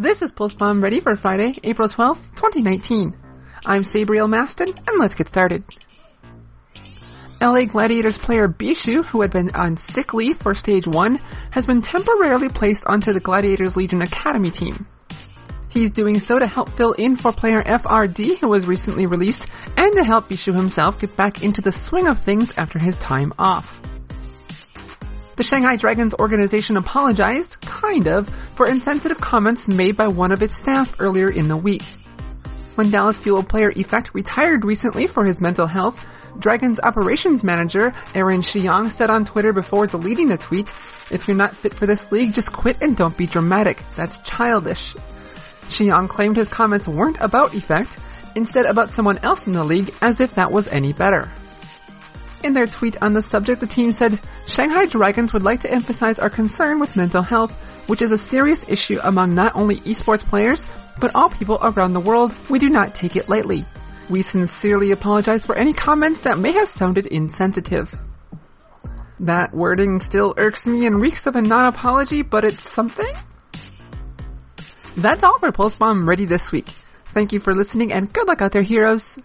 [0.00, 3.16] This is Pulse Bomb ready for Friday, April 12th, 2019.
[3.66, 5.64] I'm Sabriel Maston, and let's get started.
[7.42, 11.16] LA Gladiators player Bischu, who had been on sick leave for stage 1,
[11.50, 14.86] has been temporarily placed onto the Gladiators Legion Academy team.
[15.68, 19.94] He's doing so to help fill in for player FRD, who was recently released, and
[19.94, 23.80] to help Bischu himself get back into the swing of things after his time off.
[25.38, 30.54] The Shanghai Dragons organization apologized, kind of, for insensitive comments made by one of its
[30.54, 31.82] staff earlier in the week.
[32.74, 36.04] When Dallas Fuel player Effect retired recently for his mental health,
[36.38, 40.70] Dragons operations manager Aaron Xiang said on Twitter before deleting the tweet,
[41.10, 43.82] if you're not fit for this league, just quit and don't be dramatic.
[43.96, 44.94] That's childish.
[45.68, 47.98] Xiang claimed his comments weren't about Effect,
[48.34, 51.30] instead about someone else in the league as if that was any better.
[52.42, 56.18] In their tweet on the subject, the team said, Shanghai Dragons would like to emphasize
[56.18, 57.52] our concern with mental health,
[57.88, 60.68] which is a serious issue among not only esports players,
[61.00, 62.32] but all people around the world.
[62.48, 63.64] We do not take it lightly.
[64.08, 67.92] We sincerely apologize for any comments that may have sounded insensitive.
[69.20, 73.12] That wording still irks me and reeks of a non-apology, but it's something?
[74.96, 76.68] That's all for Pulse Bomb Ready this week.
[77.06, 79.16] Thank you for listening and good luck out there, heroes.